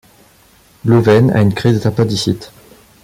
[0.83, 2.51] Louvaine a une crise d'appendicite.